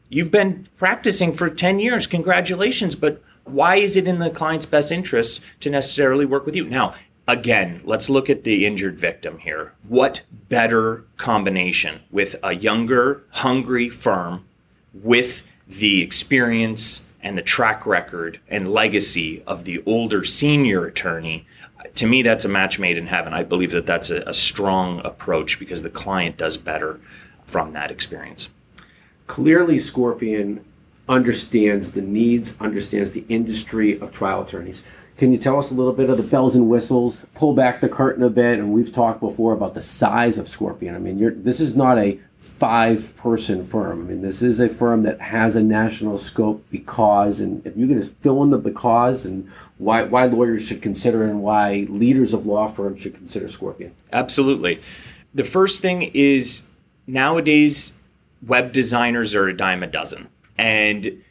You've 0.09 0.31
been 0.31 0.69
practicing 0.77 1.35
for 1.35 1.51
10 1.51 1.81
years. 1.81 2.07
Congratulations, 2.07 2.95
but 2.95 3.21
why 3.45 3.77
is 3.77 3.97
it 3.97 4.09
in 4.09 4.19
the 4.19 4.31
client's 4.31 4.67
best 4.67 4.93
interest 4.93 5.41
to 5.61 5.71
necessarily 5.71 6.25
work 6.25 6.47
with 6.47 6.57
you? 6.57 6.69
Now, 6.69 6.95
again, 7.27 7.81
let's 7.85 8.11
look 8.11 8.29
at 8.29 8.45
the 8.45 8.67
injured 8.67 8.99
victim 8.99 9.39
here. 9.39 9.73
What 9.89 10.23
better 10.49 11.05
combination 11.17 12.01
with 12.11 12.37
a 12.43 12.55
younger, 12.55 13.25
hungry 13.31 13.91
firm 13.91 14.45
with 14.93 15.43
the 15.67 16.03
experience 16.03 17.13
and 17.23 17.39
the 17.39 17.43
track 17.43 17.87
record 17.87 18.41
and 18.49 18.73
legacy 18.73 19.43
of 19.47 19.65
the 19.65 19.83
older 19.87 20.25
senior 20.25 20.87
attorney? 20.87 21.47
To 21.97 22.07
me, 22.07 22.23
that's 22.23 22.45
a 22.45 22.49
match 22.49 22.79
made 22.79 22.99
in 22.99 23.07
heaven. 23.07 23.33
I 23.33 23.45
believe 23.45 23.71
that 23.73 23.87
that's 23.87 24.11
a, 24.11 24.23
a 24.27 24.35
strong 24.35 25.01
approach 25.05 25.59
because 25.59 25.83
the 25.83 25.91
client 25.91 26.37
does 26.37 26.57
better 26.57 27.01
from 27.45 27.73
that 27.73 27.91
experience. 27.91 28.49
Clearly, 29.27 29.79
Scorpion 29.79 30.65
understands 31.09 31.93
the 31.93 32.03
needs, 32.03 32.55
understands 32.61 33.13
the 33.13 33.25
industry 33.29 33.99
of 33.99 34.13
trial 34.13 34.43
attorneys. 34.43 34.83
Can 35.17 35.31
you 35.31 35.39
tell 35.39 35.59
us 35.59 35.71
a 35.71 35.75
little 35.75 35.93
bit 35.93 36.11
of 36.11 36.17
the 36.17 36.25
bells 36.25 36.57
and 36.57 36.69
whistles? 36.69 37.25
Pull 37.35 37.55
back 37.55 37.81
the 37.81 37.89
curtain 37.89 38.25
a 38.25 38.31
bit, 38.31 38.59
and 38.59 38.73
we've 38.73 38.93
talked 38.93 39.21
before 39.21 39.53
about 39.53 39.75
the 39.75 39.83
size 39.83 40.39
of 40.39 40.49
Scorpion. 40.49 40.95
I 40.95 40.99
mean, 40.99 41.43
this 41.43 41.61
is 41.61 41.77
not 41.77 41.99
a 41.99 42.19
five 42.41 43.17
person 43.17 43.67
firm. 43.67 44.01
I 44.01 44.05
mean, 44.11 44.23
this 44.23 44.43
is 44.43 44.61
a 44.61 44.69
firm 44.69 45.03
that 45.05 45.21
has 45.21 45.57
a 45.57 45.63
national 45.63 46.19
scope 46.19 46.65
because, 46.71 47.41
and 47.41 47.65
if 47.67 47.77
you 47.77 47.87
can 47.87 47.97
just 47.97 48.13
fill 48.23 48.43
in 48.43 48.51
the 48.51 48.59
because 48.59 49.25
and 49.25 49.51
why, 49.79 50.03
why 50.03 50.27
lawyers 50.27 50.67
should 50.67 50.83
consider 50.83 51.25
and 51.25 51.43
why 51.43 51.87
leaders 51.89 52.35
of 52.35 52.47
law 52.47 52.69
firms 52.69 53.01
should 53.01 53.15
consider 53.15 53.49
Scorpion. 53.49 53.95
Absolutely. 54.13 54.81
The 55.33 55.45
first 55.45 55.81
thing 55.83 56.11
is 56.15 56.69
nowadays, 57.07 58.01
web 58.47 58.73
designers 58.73 59.35
are 59.35 59.49
a 59.49 59.57
dime 59.57 59.83
a 59.83 59.87
dozen. 59.87 60.29
And 60.57 61.24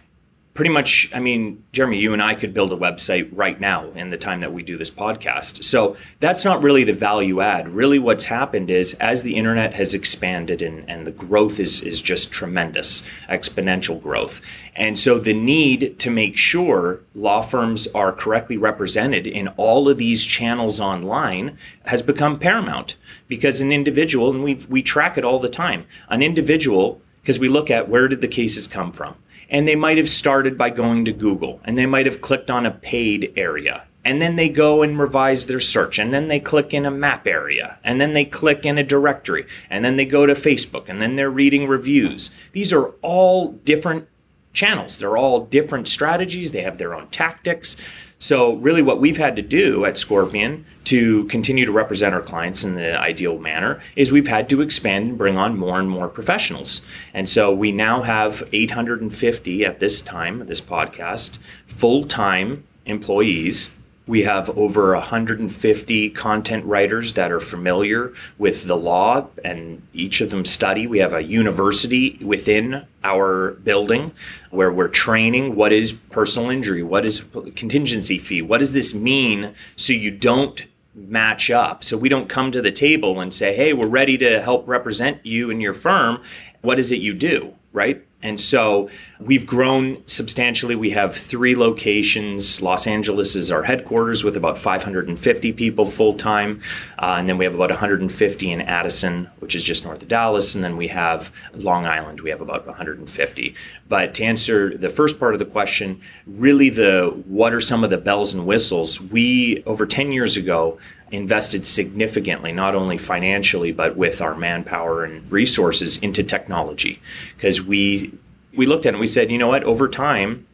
pretty 0.53 0.69
much, 0.69 1.09
I 1.13 1.19
mean, 1.19 1.63
Jeremy, 1.71 1.97
you 1.97 2.13
and 2.13 2.21
I 2.21 2.35
could 2.35 2.53
build 2.53 2.71
a 2.71 2.77
website 2.77 3.27
right 3.33 3.59
now 3.59 3.89
in 3.91 4.11
the 4.11 4.17
time 4.17 4.41
that 4.41 4.53
we 4.53 4.61
do 4.61 4.77
this 4.77 4.91
podcast. 4.91 5.63
So 5.63 5.97
that's 6.19 6.45
not 6.45 6.61
really 6.61 6.83
the 6.83 6.93
value 6.93 7.41
add. 7.41 7.69
Really, 7.69 7.97
what's 7.97 8.25
happened 8.25 8.69
is 8.69 8.93
as 8.95 9.23
the 9.23 9.35
internet 9.35 9.73
has 9.73 9.95
expanded 9.95 10.61
and, 10.61 10.87
and 10.87 11.07
the 11.07 11.11
growth 11.11 11.59
is, 11.59 11.81
is 11.81 12.01
just 12.01 12.31
tremendous, 12.31 13.03
exponential 13.27 14.01
growth. 14.01 14.41
And 14.75 14.97
so 14.97 15.17
the 15.17 15.33
need 15.33 15.97
to 15.99 16.11
make 16.11 16.37
sure 16.37 16.99
law 17.15 17.41
firms 17.41 17.87
are 17.87 18.11
correctly 18.11 18.57
represented 18.57 19.25
in 19.25 19.47
all 19.49 19.89
of 19.89 19.97
these 19.97 20.23
channels 20.23 20.79
online 20.79 21.57
has 21.85 22.03
become 22.03 22.35
paramount 22.35 22.95
because 23.27 23.59
an 23.59 23.71
individual, 23.71 24.29
and 24.29 24.43
we 24.43 24.55
we 24.69 24.83
track 24.83 25.17
it 25.17 25.23
all 25.23 25.39
the 25.39 25.49
time, 25.49 25.85
an 26.09 26.21
individual, 26.21 27.01
because 27.21 27.39
we 27.39 27.49
look 27.49 27.71
at 27.71 27.89
where 27.89 28.07
did 28.07 28.21
the 28.21 28.27
cases 28.27 28.67
come 28.67 28.91
from 28.91 29.15
and 29.53 29.67
they 29.67 29.75
might 29.75 29.97
have 29.97 30.09
started 30.09 30.57
by 30.57 30.71
going 30.71 31.05
to 31.05 31.13
Google 31.13 31.61
and 31.63 31.77
they 31.77 31.85
might 31.85 32.07
have 32.07 32.19
clicked 32.19 32.49
on 32.49 32.65
a 32.65 32.71
paid 32.71 33.31
area. 33.37 33.83
And 34.03 34.21
then 34.21 34.35
they 34.35 34.49
go 34.49 34.81
and 34.81 34.99
revise 34.99 35.45
their 35.45 35.61
search. 35.61 35.97
And 35.97 36.11
then 36.11 36.27
they 36.27 36.39
click 36.39 36.73
in 36.73 36.85
a 36.85 36.91
map 36.91 37.25
area. 37.25 37.77
And 37.85 38.01
then 38.01 38.11
they 38.11 38.25
click 38.25 38.65
in 38.65 38.77
a 38.77 38.83
directory. 38.83 39.45
And 39.69 39.85
then 39.85 39.95
they 39.95 40.03
go 40.03 40.25
to 40.25 40.33
Facebook. 40.33 40.89
And 40.89 41.01
then 41.01 41.15
they're 41.15 41.29
reading 41.29 41.69
reviews. 41.69 42.31
These 42.51 42.73
are 42.73 42.87
all 43.01 43.53
different 43.63 44.09
channels. 44.51 44.97
They're 44.97 45.15
all 45.15 45.45
different 45.45 45.87
strategies. 45.87 46.51
They 46.51 46.63
have 46.63 46.79
their 46.79 46.93
own 46.93 47.07
tactics. 47.11 47.77
So, 48.23 48.53
really, 48.53 48.81
what 48.81 49.01
we've 49.01 49.17
had 49.17 49.35
to 49.35 49.41
do 49.41 49.83
at 49.83 49.97
Scorpion 49.97 50.63
to 50.85 51.25
continue 51.25 51.65
to 51.65 51.73
represent 51.73 52.15
our 52.15 52.21
clients 52.21 52.63
in 52.63 52.75
the 52.75 52.97
ideal 52.97 53.37
manner 53.37 53.81
is 53.97 54.13
we've 54.13 54.29
had 54.29 54.47
to 54.51 54.61
expand 54.61 55.09
and 55.09 55.17
bring 55.17 55.37
on 55.37 55.57
more 55.57 55.77
and 55.77 55.89
more 55.89 56.07
professionals. 56.07 56.79
And 57.13 57.27
so, 57.27 57.53
we 57.53 57.73
now 57.73 58.03
have 58.03 58.47
850 58.53 59.65
at 59.65 59.81
this 59.81 60.01
time, 60.01 60.45
this 60.45 60.61
podcast, 60.61 61.39
full 61.67 62.05
time 62.05 62.63
employees 62.85 63.77
we 64.05 64.23
have 64.23 64.49
over 64.57 64.93
150 64.93 66.09
content 66.09 66.65
writers 66.65 67.13
that 67.13 67.31
are 67.31 67.39
familiar 67.39 68.13
with 68.37 68.65
the 68.67 68.75
law, 68.75 69.27
and 69.43 69.81
each 69.93 70.19
of 70.19 70.29
them 70.29 70.43
study. 70.45 70.87
We 70.87 70.99
have 70.99 71.13
a 71.13 71.23
university 71.23 72.19
within 72.21 72.85
our 73.03 73.51
building 73.63 74.11
where 74.49 74.71
we're 74.71 74.89
training 74.89 75.55
what 75.55 75.71
is 75.71 75.93
personal 75.93 76.49
injury, 76.49 76.83
what 76.83 77.05
is 77.05 77.23
contingency 77.55 78.17
fee, 78.17 78.41
what 78.41 78.57
does 78.59 78.73
this 78.73 78.93
mean 78.93 79.53
so 79.75 79.93
you 79.93 80.11
don't 80.11 80.65
match 80.95 81.49
up. 81.49 81.83
So 81.83 81.97
we 81.97 82.09
don't 82.09 82.29
come 82.29 82.51
to 82.51 82.61
the 82.61 82.71
table 82.71 83.19
and 83.19 83.33
say, 83.33 83.55
hey, 83.55 83.73
we're 83.73 83.87
ready 83.87 84.17
to 84.19 84.41
help 84.41 84.67
represent 84.67 85.25
you 85.25 85.49
and 85.49 85.61
your 85.61 85.73
firm. 85.73 86.21
What 86.61 86.79
is 86.79 86.91
it 86.91 86.99
you 86.99 87.13
do? 87.13 87.55
Right? 87.71 88.05
And 88.23 88.39
so 88.39 88.89
we've 89.19 89.45
grown 89.45 90.01
substantially. 90.07 90.75
We 90.75 90.91
have 90.91 91.15
three 91.15 91.55
locations. 91.55 92.61
Los 92.61 92.87
Angeles 92.87 93.35
is 93.35 93.51
our 93.51 93.63
headquarters 93.63 94.23
with 94.23 94.37
about 94.37 94.57
550 94.57 95.53
people 95.53 95.85
full 95.85 96.13
time. 96.13 96.61
Uh, 96.97 97.15
and 97.19 97.27
then 97.27 97.37
we 97.37 97.43
have 97.43 97.53
about 97.53 97.69
150 97.69 98.51
in 98.51 98.61
Addison, 98.61 99.29
which 99.39 99.55
is 99.55 99.63
just 99.63 99.83
north 99.83 100.01
of 100.01 100.07
Dallas. 100.07 100.55
And 100.55 100.63
then 100.63 100.77
we 100.77 100.87
have 100.87 101.33
Long 101.53 101.85
Island, 101.85 102.21
we 102.21 102.29
have 102.29 102.41
about 102.41 102.65
150. 102.65 103.55
But 103.89 104.13
to 104.15 104.23
answer 104.23 104.77
the 104.77 104.89
first 104.89 105.19
part 105.19 105.35
of 105.35 105.39
the 105.39 105.45
question, 105.45 106.01
really 106.25 106.69
the 106.69 107.23
what 107.27 107.53
are 107.53 107.61
some 107.61 107.83
of 107.83 107.89
the 107.89 107.97
bells 107.97 108.33
and 108.33 108.47
whistles? 108.47 109.01
We, 109.01 109.63
over 109.65 109.85
10 109.85 110.13
years 110.13 110.37
ago, 110.37 110.79
invested 111.13 111.65
significantly, 111.65 112.51
not 112.51 112.73
only 112.73 112.97
financially, 112.97 113.71
but 113.71 113.95
with 113.95 114.19
our 114.19 114.35
manpower 114.35 115.05
and 115.05 115.31
resources 115.31 115.97
into 115.99 116.23
technology. 116.23 116.99
Because 117.37 117.61
we 117.61 118.11
we 118.55 118.65
looked 118.65 118.85
at 118.85 118.89
it 118.89 118.95
and 118.95 118.99
we 118.99 119.07
said, 119.07 119.31
you 119.31 119.37
know 119.37 119.47
what, 119.47 119.63
over 119.63 119.87
time, 119.87 120.45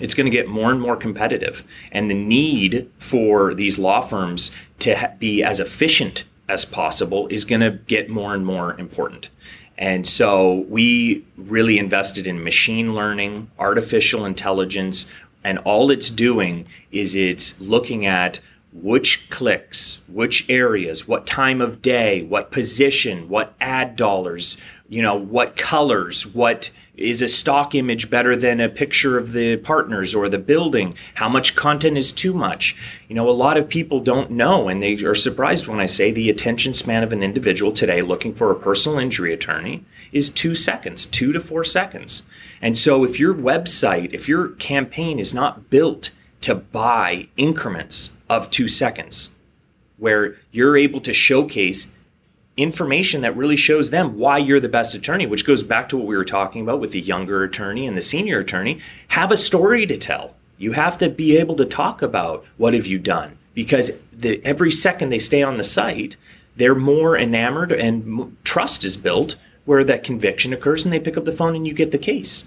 it's 0.00 0.14
going 0.14 0.26
to 0.26 0.30
get 0.30 0.46
more 0.46 0.70
and 0.70 0.80
more 0.80 0.96
competitive. 0.96 1.64
And 1.90 2.10
the 2.10 2.14
need 2.14 2.90
for 2.98 3.54
these 3.54 3.78
law 3.78 4.00
firms 4.00 4.50
to 4.80 5.12
be 5.18 5.42
as 5.42 5.58
efficient 5.58 6.24
as 6.48 6.64
possible 6.64 7.26
is 7.28 7.44
going 7.44 7.60
to 7.60 7.72
get 7.86 8.08
more 8.08 8.34
and 8.34 8.46
more 8.46 8.78
important. 8.78 9.28
And 9.76 10.06
so 10.06 10.66
we 10.68 11.24
really 11.36 11.78
invested 11.78 12.26
in 12.26 12.42
machine 12.42 12.94
learning, 12.94 13.50
artificial 13.58 14.24
intelligence, 14.24 15.10
and 15.44 15.58
all 15.60 15.90
it's 15.90 16.10
doing 16.10 16.66
is 16.90 17.14
it's 17.14 17.60
looking 17.60 18.04
at 18.06 18.40
which 18.72 19.30
clicks, 19.30 20.02
which 20.08 20.48
areas, 20.50 21.08
what 21.08 21.26
time 21.26 21.60
of 21.60 21.80
day, 21.80 22.22
what 22.22 22.50
position, 22.50 23.28
what 23.28 23.54
ad 23.60 23.96
dollars, 23.96 24.58
you 24.88 25.02
know, 25.02 25.14
what 25.14 25.56
colors, 25.56 26.26
what 26.26 26.70
is 26.96 27.22
a 27.22 27.28
stock 27.28 27.74
image 27.74 28.10
better 28.10 28.34
than 28.36 28.60
a 28.60 28.68
picture 28.68 29.16
of 29.16 29.32
the 29.32 29.56
partners 29.58 30.14
or 30.14 30.28
the 30.28 30.38
building? 30.38 30.94
How 31.14 31.28
much 31.28 31.56
content 31.56 31.96
is 31.96 32.12
too 32.12 32.34
much? 32.34 32.76
You 33.08 33.14
know, 33.14 33.28
a 33.28 33.30
lot 33.30 33.56
of 33.56 33.68
people 33.68 34.00
don't 34.00 34.32
know 34.32 34.68
and 34.68 34.82
they 34.82 34.94
are 35.04 35.14
surprised 35.14 35.66
when 35.66 35.80
I 35.80 35.86
say 35.86 36.10
the 36.10 36.28
attention 36.28 36.74
span 36.74 37.02
of 37.02 37.12
an 37.12 37.22
individual 37.22 37.72
today 37.72 38.02
looking 38.02 38.34
for 38.34 38.50
a 38.50 38.58
personal 38.58 38.98
injury 38.98 39.32
attorney 39.32 39.84
is 40.12 40.30
2 40.30 40.54
seconds, 40.54 41.06
2 41.06 41.32
to 41.32 41.40
4 41.40 41.64
seconds. 41.64 42.24
And 42.60 42.76
so 42.76 43.04
if 43.04 43.18
your 43.18 43.34
website, 43.34 44.12
if 44.12 44.28
your 44.28 44.48
campaign 44.48 45.18
is 45.18 45.32
not 45.32 45.70
built 45.70 46.10
to 46.48 46.54
buy 46.54 47.28
increments 47.36 48.16
of 48.30 48.48
two 48.48 48.68
seconds 48.68 49.28
where 49.98 50.34
you're 50.50 50.78
able 50.78 50.98
to 50.98 51.12
showcase 51.12 51.94
information 52.56 53.20
that 53.20 53.36
really 53.36 53.54
shows 53.54 53.90
them 53.90 54.16
why 54.16 54.38
you're 54.38 54.58
the 54.58 54.66
best 54.66 54.94
attorney, 54.94 55.26
which 55.26 55.44
goes 55.44 55.62
back 55.62 55.90
to 55.90 55.98
what 55.98 56.06
we 56.06 56.16
were 56.16 56.24
talking 56.24 56.62
about 56.62 56.80
with 56.80 56.92
the 56.92 57.02
younger 57.02 57.42
attorney 57.44 57.86
and 57.86 57.98
the 57.98 58.00
senior 58.00 58.38
attorney. 58.38 58.80
Have 59.08 59.30
a 59.30 59.36
story 59.36 59.86
to 59.88 59.98
tell. 59.98 60.36
You 60.56 60.72
have 60.72 60.96
to 60.98 61.10
be 61.10 61.36
able 61.36 61.54
to 61.56 61.66
talk 61.66 62.00
about 62.00 62.46
what 62.56 62.72
have 62.72 62.86
you 62.86 62.98
done 62.98 63.36
because 63.52 63.90
the, 64.10 64.40
every 64.42 64.70
second 64.70 65.10
they 65.10 65.18
stay 65.18 65.42
on 65.42 65.58
the 65.58 65.64
site, 65.64 66.16
they're 66.56 66.74
more 66.74 67.18
enamored 67.18 67.72
and 67.72 68.34
trust 68.42 68.86
is 68.86 68.96
built 68.96 69.36
where 69.66 69.84
that 69.84 70.02
conviction 70.02 70.54
occurs 70.54 70.86
and 70.86 70.94
they 70.94 70.98
pick 70.98 71.18
up 71.18 71.26
the 71.26 71.30
phone 71.30 71.54
and 71.54 71.66
you 71.66 71.74
get 71.74 71.90
the 71.90 71.98
case, 71.98 72.46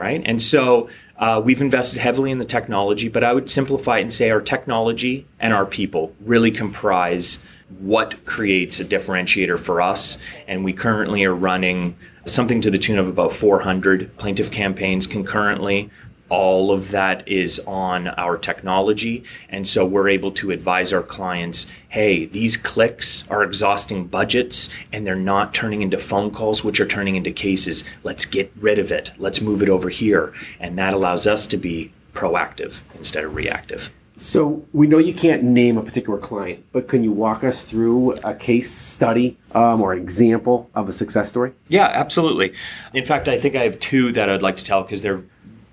right? 0.00 0.22
And 0.24 0.40
so 0.40 0.88
uh, 1.18 1.42
we've 1.44 1.60
invested 1.60 1.98
heavily 1.98 2.30
in 2.30 2.38
the 2.38 2.44
technology, 2.46 3.08
but 3.08 3.22
I 3.22 3.34
would 3.34 3.50
simplify 3.50 3.98
it 3.98 4.02
and 4.02 4.12
say 4.12 4.30
our 4.30 4.40
technology 4.40 5.26
and 5.38 5.52
our 5.52 5.66
people 5.66 6.14
really 6.24 6.50
comprise 6.50 7.46
what 7.78 8.24
creates 8.24 8.80
a 8.80 8.84
differentiator 8.84 9.58
for 9.58 9.82
us. 9.82 10.18
And 10.48 10.64
we 10.64 10.72
currently 10.72 11.22
are 11.24 11.34
running 11.34 11.96
something 12.24 12.62
to 12.62 12.70
the 12.70 12.78
tune 12.78 12.98
of 12.98 13.08
about 13.08 13.34
400 13.34 14.16
plaintiff 14.16 14.50
campaigns 14.50 15.06
concurrently 15.06 15.90
all 16.30 16.72
of 16.72 16.90
that 16.92 17.26
is 17.28 17.58
on 17.66 18.08
our 18.08 18.38
technology. 18.38 19.24
And 19.48 19.68
so 19.68 19.84
we're 19.84 20.08
able 20.08 20.32
to 20.32 20.50
advise 20.52 20.92
our 20.92 21.02
clients 21.02 21.66
hey, 21.90 22.24
these 22.26 22.56
clicks 22.56 23.28
are 23.30 23.42
exhausting 23.42 24.06
budgets 24.06 24.68
and 24.92 25.04
they're 25.04 25.16
not 25.16 25.52
turning 25.52 25.82
into 25.82 25.98
phone 25.98 26.30
calls, 26.30 26.62
which 26.62 26.80
are 26.80 26.86
turning 26.86 27.16
into 27.16 27.32
cases. 27.32 27.82
Let's 28.04 28.24
get 28.24 28.52
rid 28.60 28.78
of 28.78 28.92
it. 28.92 29.10
Let's 29.18 29.40
move 29.40 29.60
it 29.60 29.68
over 29.68 29.90
here. 29.90 30.32
And 30.60 30.78
that 30.78 30.94
allows 30.94 31.26
us 31.26 31.48
to 31.48 31.56
be 31.56 31.92
proactive 32.14 32.80
instead 32.94 33.24
of 33.24 33.34
reactive. 33.34 33.90
So 34.20 34.66
we 34.74 34.86
know 34.86 34.98
you 34.98 35.14
can't 35.14 35.42
name 35.42 35.78
a 35.78 35.82
particular 35.82 36.18
client, 36.18 36.62
but 36.72 36.88
can 36.88 37.02
you 37.02 37.10
walk 37.10 37.42
us 37.42 37.62
through 37.62 38.12
a 38.22 38.34
case 38.34 38.70
study 38.70 39.38
um, 39.54 39.80
or 39.80 39.94
an 39.94 39.98
example 39.98 40.68
of 40.74 40.90
a 40.90 40.92
success 40.92 41.30
story? 41.30 41.52
Yeah, 41.68 41.86
absolutely. 41.86 42.52
In 42.92 43.06
fact, 43.06 43.28
I 43.28 43.38
think 43.38 43.56
I 43.56 43.62
have 43.62 43.80
two 43.80 44.12
that 44.12 44.28
I'd 44.28 44.42
like 44.42 44.58
to 44.58 44.64
tell 44.64 44.82
because 44.82 45.00
they're 45.00 45.24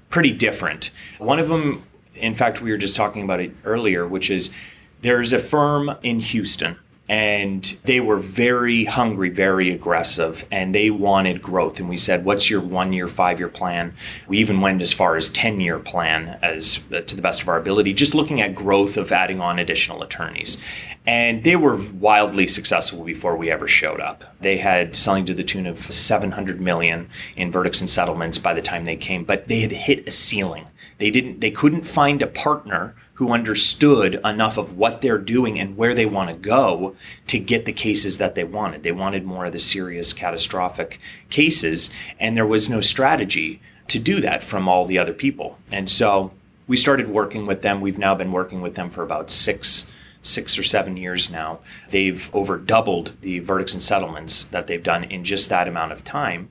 pretty 0.10 0.32
different. 0.32 0.92
One 1.18 1.40
of 1.40 1.50
them, 1.50 1.84
in 2.16 2.36
fact, 2.36 2.62
we 2.62 2.72
were 2.72 2.78
just 2.78 2.96
talking 2.96 3.24
about 3.24 3.40
it 3.40 3.54
earlier, 3.66 4.08
which 4.08 4.30
is 4.30 4.54
there's 5.02 5.34
a 5.34 5.40
firm 5.40 5.96
in 6.04 6.20
Houston 6.20 6.78
and 7.10 7.64
they 7.86 8.00
were 8.00 8.18
very 8.18 8.86
hungry, 8.86 9.30
very 9.30 9.72
aggressive, 9.72 10.46
and 10.52 10.76
they 10.76 10.90
wanted 10.90 11.42
growth. 11.42 11.80
And 11.80 11.88
we 11.88 11.98
said, 11.98 12.26
"What's 12.26 12.50
your 12.50 12.62
one-year, 12.62 13.08
five-year 13.08 13.48
plan?" 13.48 13.94
We 14.28 14.40
even 14.40 14.60
went 14.60 14.82
as 14.82 14.92
far 14.92 15.16
as 15.16 15.30
ten-year 15.30 15.80
plan, 15.80 16.38
as 16.42 16.80
uh, 16.92 17.02
to 17.02 17.16
the 17.16 17.22
best 17.22 17.42
of 17.42 17.48
our 17.48 17.58
ability, 17.58 17.94
just 17.94 18.16
looking 18.16 18.42
at 18.42 18.56
growth 18.56 18.98
of 18.98 19.12
adding 19.12 19.40
on 19.40 19.60
additional 19.60 20.04
attorneys. 20.04 20.58
And 21.06 21.46
they 21.46 21.56
were 21.56 21.80
wildly 21.94 22.48
successful 22.48 23.06
before 23.06 23.38
we 23.38 23.50
ever 23.50 23.68
showed 23.68 24.02
up. 24.02 24.26
They 24.42 24.58
had 24.58 24.94
selling 24.94 25.26
to 25.28 25.34
the 25.34 25.44
tune 25.44 25.66
of 25.66 25.80
700 25.80 26.60
million 26.60 27.10
in 27.38 27.50
verdicts 27.50 27.80
and 27.80 27.90
settlements 27.90 28.38
by 28.38 28.54
the 28.54 28.62
time 28.62 28.84
they 28.84 28.98
came, 28.98 29.24
but 29.24 29.48
they 29.48 29.62
had 29.62 29.72
hit 29.72 30.06
a 30.06 30.12
ceiling. 30.12 30.68
They 30.98 31.10
didn't. 31.10 31.40
They 31.40 31.52
couldn't 31.52 31.86
find 31.86 32.22
a 32.22 32.28
partner 32.28 32.96
who 33.18 33.32
understood 33.32 34.20
enough 34.24 34.58
of 34.58 34.78
what 34.78 35.02
they're 35.02 35.18
doing 35.18 35.60
and 35.60 35.76
where 35.76 35.96
they 35.96 36.06
want 36.06 36.30
to 36.30 36.36
go 36.36 36.96
to 37.26 37.40
get 37.40 37.66
the 37.66 37.74
cases 37.74 38.20
that 38.20 38.36
they 38.36 38.44
wanted. 38.44 38.84
They 38.84 38.92
wanted 38.92 39.26
more 39.26 39.46
of 39.46 39.54
the 39.54 39.60
serious, 39.60 40.14
catastrophic 40.14 41.00
cases, 41.32 41.90
and 42.20 42.38
there 42.38 42.46
was 42.46 42.70
no 42.70 42.80
strategy 42.80 43.60
to 43.88 43.98
do 43.98 44.22
that 44.22 44.44
from 44.44 44.68
all 44.68 44.86
the 44.86 45.00
other 45.00 45.14
people. 45.14 45.58
And 45.72 45.90
so 45.90 46.32
we 46.68 46.78
started 46.78 47.10
working 47.10 47.48
with 47.48 47.64
them. 47.64 47.82
We've 47.82 47.98
now 47.98 48.14
been 48.14 48.32
working 48.32 48.62
with 48.62 48.76
them 48.76 48.92
for 48.92 49.02
about 49.02 49.32
six 49.32 49.92
six 50.28 50.58
or 50.58 50.64
seven 50.64 50.98
years 50.98 51.32
now. 51.32 51.60
They've 51.90 52.30
over 52.34 52.58
doubled 52.58 53.14
the 53.22 53.40
verdicts 53.40 53.74
and 53.74 53.82
settlements 53.82 54.44
that 54.44 54.68
they've 54.68 54.84
done 54.84 55.04
in 55.06 55.24
just 55.24 55.50
that 55.50 55.68
amount 55.68 55.92
of 55.92 56.04
time. 56.04 56.50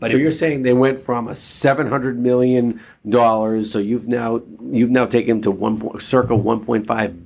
But 0.00 0.10
so 0.10 0.16
it, 0.16 0.20
you're 0.20 0.32
saying 0.32 0.62
they 0.62 0.72
went 0.72 1.00
from 1.00 1.28
a 1.28 1.36
seven 1.36 1.88
hundred 1.88 2.18
million 2.18 2.80
dollars, 3.08 3.72
so 3.72 3.78
you've 3.78 4.08
now 4.08 4.42
you've 4.70 4.90
now 4.90 5.06
taken 5.06 5.36
them 5.36 5.42
to 5.42 5.50
one 5.50 5.78
point, 5.78 6.02
circa 6.02 6.34
one 6.34 6.64
point 6.64 6.86
five 6.86 7.16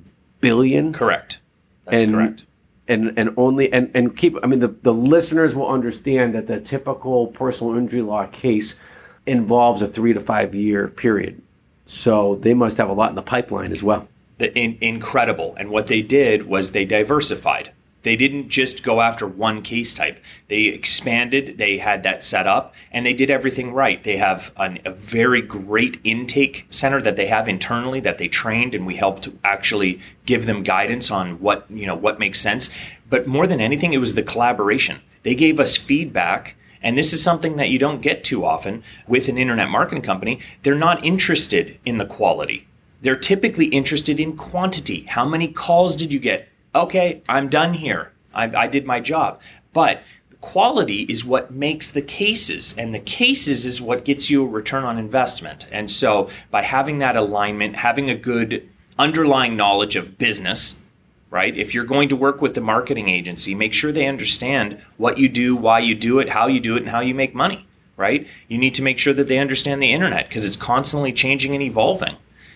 billion. 0.41 0.93
Correct. 0.93 1.39
That's 1.85 2.03
and, 2.03 2.13
correct. 2.13 2.43
And 2.87 3.17
and 3.17 3.33
only 3.37 3.71
and 3.71 3.91
and 3.93 4.17
keep. 4.17 4.37
I 4.43 4.47
mean, 4.47 4.59
the 4.59 4.69
the 4.69 4.93
listeners 4.93 5.55
will 5.55 5.67
understand 5.67 6.35
that 6.35 6.47
the 6.47 6.59
typical 6.59 7.27
personal 7.27 7.77
injury 7.77 8.01
law 8.01 8.25
case 8.27 8.75
involves 9.25 9.81
a 9.81 9.87
three 9.87 10.13
to 10.13 10.19
five 10.19 10.53
year 10.53 10.87
period. 10.87 11.41
So 11.85 12.35
they 12.35 12.53
must 12.53 12.77
have 12.77 12.89
a 12.89 12.93
lot 12.93 13.09
in 13.09 13.15
the 13.15 13.21
pipeline 13.21 13.71
as 13.71 13.83
well. 13.83 14.07
The, 14.37 14.55
in, 14.57 14.77
incredible. 14.81 15.55
And 15.57 15.69
what 15.69 15.87
they 15.87 16.01
did 16.01 16.47
was 16.47 16.71
they 16.71 16.85
diversified. 16.85 17.71
They 18.03 18.15
didn't 18.17 18.49
just 18.49 18.83
go 18.83 18.99
after 18.99 19.25
one 19.25 19.61
case 19.61 19.93
type. 19.93 20.21
They 20.49 20.63
expanded, 20.65 21.57
they 21.57 21.77
had 21.77 22.03
that 22.03 22.23
set 22.23 22.45
up, 22.45 22.73
and 22.91 23.05
they 23.05 23.13
did 23.13 23.31
everything 23.31 23.71
right. 23.71 24.03
They 24.03 24.17
have 24.17 24.51
an, 24.57 24.79
a 24.83 24.91
very 24.91 25.41
great 25.41 25.99
intake 26.03 26.65
center 26.69 27.01
that 27.01 27.15
they 27.15 27.27
have 27.27 27.47
internally 27.47 28.01
that 28.01 28.17
they 28.17 28.27
trained, 28.27 28.75
and 28.75 28.85
we 28.85 28.97
helped 28.97 29.29
actually 29.43 30.01
give 30.25 30.45
them 30.45 30.63
guidance 30.63 31.11
on 31.11 31.39
what, 31.39 31.65
you 31.69 31.85
know, 31.85 31.95
what 31.95 32.19
makes 32.19 32.41
sense. 32.41 32.69
But 33.09 33.25
more 33.25 33.47
than 33.47 33.61
anything, 33.61 33.93
it 33.93 33.99
was 33.99 34.15
the 34.15 34.23
collaboration. 34.23 34.99
They 35.23 35.35
gave 35.35 35.59
us 35.59 35.77
feedback 35.77 36.55
and 36.83 36.97
this 36.97 37.13
is 37.13 37.23
something 37.23 37.55
that 37.55 37.69
you 37.69 37.79
don't 37.79 38.01
get 38.01 38.25
too 38.25 38.45
often 38.45 38.83
with 39.07 39.29
an 39.29 39.37
internet 39.37 39.69
marketing 39.69 40.03
company. 40.03 40.39
They're 40.61 40.75
not 40.75 41.03
interested 41.03 41.79
in 41.85 41.97
the 41.97 42.05
quality. 42.05 42.67
They're 43.03 43.17
typically 43.17 43.65
interested 43.65 44.17
in 44.17 44.37
quantity. 44.37 45.01
How 45.03 45.25
many 45.25 45.49
calls 45.49 45.97
did 45.97 46.11
you 46.13 46.19
get? 46.19 46.47
Okay, 46.73 47.21
I'm 47.27 47.49
done 47.49 47.73
here. 47.73 48.13
I, 48.33 48.45
I 48.55 48.67
did 48.67 48.85
my 48.85 49.01
job. 49.01 49.41
But 49.73 50.01
quality 50.39 51.01
is 51.01 51.25
what 51.25 51.51
makes 51.51 51.91
the 51.91 52.01
cases, 52.01 52.73
and 52.77 52.95
the 52.95 52.99
cases 52.99 53.65
is 53.65 53.81
what 53.81 54.05
gets 54.05 54.29
you 54.29 54.45
a 54.45 54.47
return 54.47 54.85
on 54.85 54.97
investment. 54.97 55.67
And 55.69 55.91
so, 55.91 56.29
by 56.49 56.61
having 56.61 56.99
that 56.99 57.17
alignment, 57.17 57.75
having 57.75 58.09
a 58.09 58.15
good 58.15 58.69
underlying 58.97 59.57
knowledge 59.57 59.97
of 59.97 60.17
business, 60.17 60.85
right? 61.29 61.57
If 61.57 61.73
you're 61.73 61.83
going 61.83 62.07
to 62.07 62.15
work 62.15 62.41
with 62.41 62.53
the 62.53 62.61
marketing 62.61 63.09
agency, 63.09 63.53
make 63.53 63.73
sure 63.73 63.91
they 63.91 64.07
understand 64.07 64.79
what 64.95 65.17
you 65.17 65.27
do, 65.27 65.57
why 65.57 65.79
you 65.79 65.93
do 65.93 66.19
it, 66.19 66.29
how 66.29 66.47
you 66.47 66.61
do 66.61 66.77
it, 66.77 66.83
and 66.83 66.91
how 66.91 67.01
you 67.01 67.13
make 67.13 67.35
money, 67.35 67.67
right? 67.97 68.25
You 68.47 68.57
need 68.57 68.75
to 68.75 68.81
make 68.81 68.97
sure 68.97 69.13
that 69.13 69.27
they 69.27 69.39
understand 69.39 69.83
the 69.83 69.91
internet 69.91 70.29
because 70.29 70.45
it's 70.45 70.55
constantly 70.55 71.11
changing 71.11 71.53
and 71.53 71.63
evolving. 71.63 72.15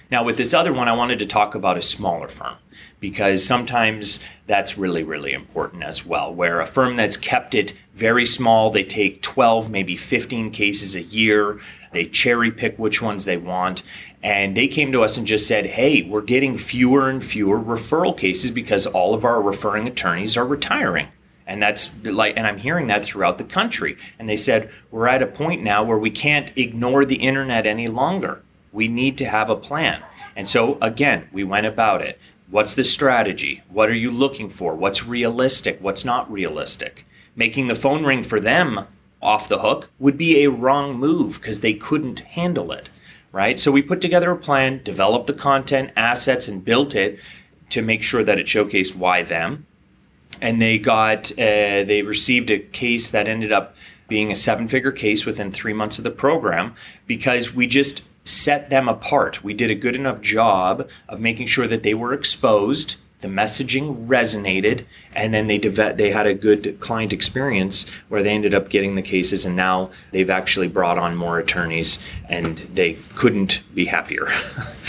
Now, 0.09 0.23
with 0.23 0.37
this 0.37 0.53
other 0.53 0.71
one, 0.71 0.87
I 0.87 0.93
wanted 0.93 1.19
to 1.19 1.25
talk 1.25 1.53
about 1.53 1.77
a 1.77 1.81
smaller 1.81 2.29
firm 2.29 2.55
because 2.99 3.45
sometimes 3.45 4.23
that's 4.47 4.77
really, 4.77 5.03
really 5.03 5.33
important 5.33 5.83
as 5.83 6.05
well. 6.05 6.33
Where 6.33 6.61
a 6.61 6.65
firm 6.65 6.95
that's 6.95 7.17
kept 7.17 7.53
it 7.53 7.73
very 7.93 8.25
small, 8.25 8.69
they 8.69 8.83
take 8.83 9.21
12, 9.21 9.69
maybe 9.69 9.97
15 9.97 10.51
cases 10.51 10.95
a 10.95 11.03
year, 11.03 11.59
they 11.91 12.05
cherry 12.05 12.51
pick 12.51 12.77
which 12.79 13.01
ones 13.01 13.25
they 13.25 13.37
want. 13.37 13.83
And 14.23 14.57
they 14.57 14.67
came 14.67 14.91
to 14.93 15.03
us 15.03 15.17
and 15.17 15.27
just 15.27 15.47
said, 15.47 15.65
hey, 15.65 16.01
we're 16.01 16.21
getting 16.21 16.57
fewer 16.57 17.09
and 17.09 17.23
fewer 17.23 17.59
referral 17.59 18.17
cases 18.17 18.51
because 18.51 18.85
all 18.85 19.13
of 19.13 19.25
our 19.25 19.41
referring 19.41 19.87
attorneys 19.87 20.37
are 20.37 20.45
retiring. 20.45 21.07
And 21.45 21.61
that's 21.61 22.03
like, 22.03 22.35
and 22.35 22.45
I'm 22.45 22.57
hearing 22.57 22.87
that 22.87 23.05
throughout 23.05 23.37
the 23.37 23.43
country. 23.43 23.97
And 24.19 24.27
they 24.27 24.35
said, 24.35 24.69
we're 24.91 25.07
at 25.07 25.23
a 25.23 25.27
point 25.27 25.63
now 25.63 25.83
where 25.83 25.97
we 25.97 26.11
can't 26.11 26.51
ignore 26.57 27.05
the 27.05 27.15
internet 27.15 27.65
any 27.65 27.87
longer. 27.87 28.41
We 28.77 28.87
need 28.87 29.17
to 29.17 29.25
have 29.25 29.49
a 29.49 29.55
plan. 29.55 30.03
And 30.35 30.47
so, 30.47 30.77
again, 30.81 31.27
we 31.31 31.43
went 31.43 31.65
about 31.65 32.01
it. 32.01 32.19
What's 32.49 32.75
the 32.75 32.83
strategy? 32.83 33.63
What 33.69 33.89
are 33.89 33.95
you 33.95 34.11
looking 34.11 34.49
for? 34.49 34.75
What's 34.75 35.03
realistic? 35.03 35.79
What's 35.81 36.05
not 36.05 36.31
realistic? 36.31 37.05
Making 37.35 37.67
the 37.67 37.75
phone 37.75 38.05
ring 38.05 38.23
for 38.23 38.39
them 38.39 38.85
off 39.19 39.49
the 39.49 39.59
hook 39.59 39.89
would 39.97 40.15
be 40.15 40.43
a 40.43 40.51
wrong 40.51 40.93
move 40.93 41.41
because 41.41 41.61
they 41.61 41.73
couldn't 41.73 42.19
handle 42.19 42.71
it 42.71 42.89
right? 43.31 43.59
So 43.59 43.71
we 43.71 43.83
put 43.83 44.01
together 44.01 44.31
a 44.31 44.37
plan, 44.37 44.81
developed 44.83 45.27
the 45.27 45.33
content, 45.33 45.91
assets, 45.95 46.47
and 46.47 46.65
built 46.65 46.95
it 46.95 47.19
to 47.69 47.83
make 47.83 48.01
sure 48.01 48.23
that 48.23 48.39
it 48.39 48.47
showcased 48.47 48.95
why 48.95 49.21
them. 49.21 49.67
And 50.41 50.59
they 50.59 50.79
got, 50.79 51.31
uh, 51.33 51.83
they 51.83 52.01
received 52.03 52.49
a 52.49 52.57
case 52.57 53.11
that 53.11 53.27
ended 53.27 53.51
up 53.51 53.75
being 54.07 54.31
a 54.31 54.35
seven 54.35 54.67
figure 54.67 54.91
case 54.91 55.25
within 55.25 55.51
three 55.51 55.73
months 55.73 55.99
of 55.99 56.03
the 56.03 56.09
program 56.09 56.73
because 57.05 57.53
we 57.53 57.67
just 57.67 58.01
set 58.27 58.69
them 58.69 58.87
apart. 58.87 59.43
We 59.43 59.53
did 59.53 59.71
a 59.71 59.75
good 59.75 59.95
enough 59.95 60.21
job 60.21 60.87
of 61.07 61.19
making 61.19 61.47
sure 61.47 61.67
that 61.67 61.83
they 61.83 61.93
were 61.93 62.13
exposed 62.13 62.97
the 63.21 63.27
messaging 63.27 64.05
resonated 64.07 64.85
and 65.15 65.33
then 65.33 65.47
they 65.47 65.57
they 65.57 66.11
had 66.11 66.27
a 66.27 66.35
good 66.35 66.79
client 66.79 67.11
experience 67.11 67.89
where 68.09 68.21
they 68.21 68.29
ended 68.29 68.53
up 68.53 68.69
getting 68.69 68.93
the 68.93 69.01
cases 69.01 69.45
and 69.45 69.55
now 69.55 69.89
they've 70.11 70.29
actually 70.29 70.67
brought 70.67 70.99
on 70.99 71.15
more 71.15 71.39
attorneys 71.39 71.97
and 72.29 72.57
they 72.75 72.93
couldn't 73.15 73.61
be 73.73 73.85
happier 73.85 74.27